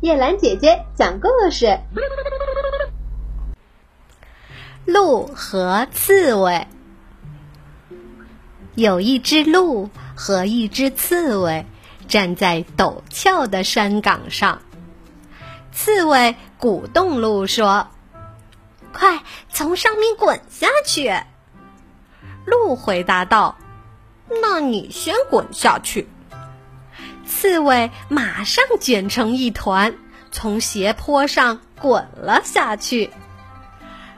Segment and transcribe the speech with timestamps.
[0.00, 1.78] 叶兰姐姐讲故事：
[4.84, 6.66] 鹿和刺猬。
[8.74, 11.64] 有一只鹿和一只刺猬
[12.06, 14.60] 站在陡峭的山岗上。
[15.72, 17.88] 刺猬鼓动鹿说
[18.92, 21.12] ：“快从上面滚下去！”
[22.44, 23.56] 鹿回答道
[24.42, 26.08] ：“那你先滚下去。”
[27.44, 29.94] 刺猬马上卷成一团，
[30.32, 33.10] 从斜坡上滚了下去。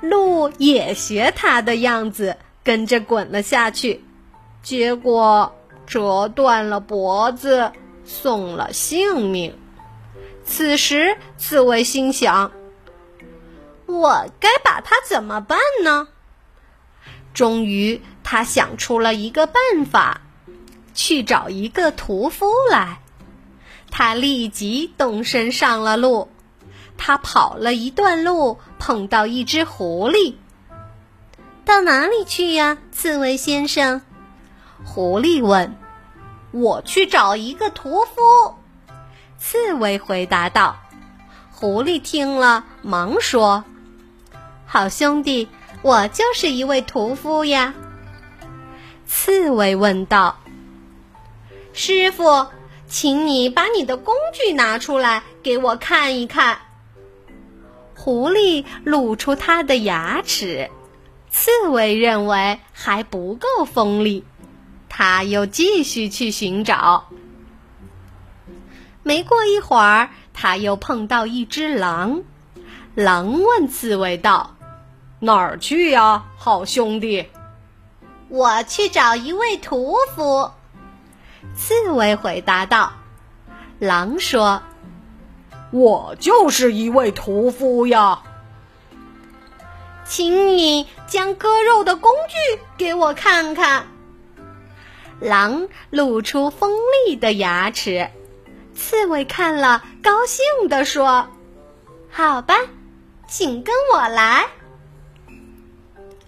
[0.00, 4.02] 鹿也学它的样子，跟着滚了下去，
[4.62, 5.54] 结果
[5.86, 7.70] 折断了脖子，
[8.06, 9.54] 送了性命。
[10.46, 12.50] 此时，刺猬心想
[13.84, 16.08] ：“我该把它怎么办呢？”
[17.34, 20.22] 终于，他想出了一个办法。
[20.92, 23.00] 去找一个屠夫来，
[23.90, 26.28] 他立即动身上了路。
[26.96, 30.34] 他跑了一段路，碰到一只狐狸。
[31.64, 34.02] 到哪里去呀，刺猬先生？
[34.84, 35.76] 狐狸问。
[36.52, 38.56] 我去找一个屠夫。
[39.38, 40.76] 刺猬回答道。
[41.52, 43.64] 狐狸听了，忙说
[44.66, 45.48] ：“好兄弟，
[45.82, 47.74] 我就是一位屠夫呀。”
[49.06, 50.38] 刺猬问道。
[51.72, 52.46] 师傅，
[52.90, 56.58] 请你把你的工具拿出来给我看一看。
[57.94, 60.70] 狐狸露出它的牙齿，
[61.30, 64.24] 刺猬认为还不够锋利，
[64.88, 67.08] 它又继续去寻找。
[69.04, 72.22] 没过一会儿，他又碰到一只狼。
[72.96, 74.56] 狼问刺猬道
[75.20, 77.26] ：“哪儿去呀，好兄弟
[78.28, 80.50] ？”“我去找一位屠夫。”
[81.62, 82.94] 刺猬回答道
[83.78, 84.62] ：“狼说，
[85.70, 88.22] 我就是一位屠夫呀，
[90.06, 93.86] 请你将割肉的工具给我看看。”
[95.20, 96.72] 狼露出锋
[97.06, 98.08] 利的牙齿，
[98.74, 101.28] 刺猬看了，高兴地说
[102.10, 102.54] ：“好吧，
[103.28, 104.46] 请跟我来。”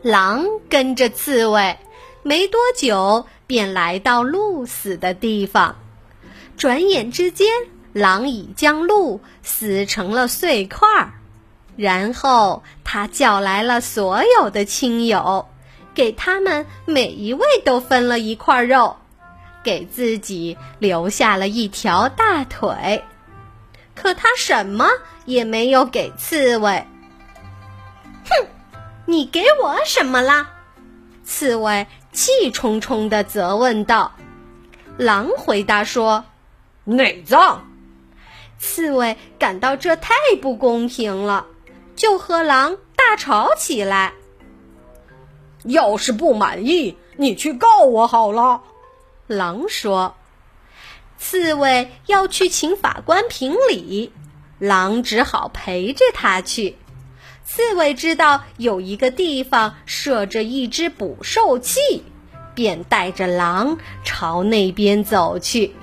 [0.00, 1.78] 狼跟着刺猬，
[2.22, 3.26] 没多久。
[3.48, 5.74] 便来到鹿死的地方，
[6.58, 7.48] 转眼之间，
[7.94, 11.14] 狼已将鹿撕成了碎块儿。
[11.74, 15.48] 然后他叫来了所有的亲友，
[15.94, 18.96] 给他们每一位都分了一块肉，
[19.64, 23.02] 给自己留下了一条大腿。
[23.94, 24.88] 可他什么
[25.24, 26.86] 也没有给刺猬。
[28.28, 28.46] 哼，
[29.06, 30.50] 你给我什么啦？
[31.28, 31.86] 刺猬。
[32.10, 34.14] 气冲冲的责问道
[34.96, 36.24] ：“狼回答说，
[36.84, 37.68] 内脏。”
[38.58, 41.46] 刺猬感到这太不公平了，
[41.94, 44.14] 就和狼大吵起来。
[45.64, 48.62] 要是不满意，你去告我好了。”
[49.28, 50.16] 狼说。
[51.18, 54.12] 刺猬要去请法官评理，
[54.58, 56.76] 狼只好陪着他去。
[57.50, 62.04] 刺猬知道有一个地方设着一只捕兽器，
[62.54, 65.74] 便带着狼朝那边走去。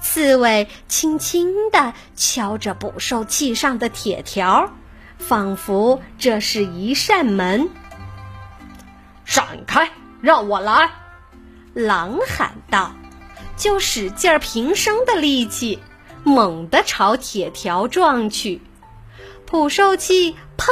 [0.00, 4.72] 刺猬轻轻地敲着捕兽器上的铁条，
[5.18, 7.68] 仿佛这是一扇门。
[9.26, 9.90] 闪开，
[10.22, 10.90] 让我来！
[11.74, 12.94] 狼喊道，
[13.54, 15.78] 就使劲儿平生的力气，
[16.24, 18.62] 猛地朝铁条撞去。
[19.44, 20.66] 捕兽器砰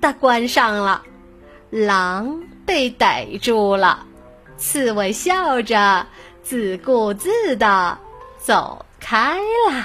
[0.00, 1.02] 的关上了，
[1.68, 4.06] 狼被逮住了。
[4.56, 6.06] 刺猬笑着，
[6.44, 7.98] 自顾自的
[8.38, 9.34] 走开
[9.68, 9.84] 了。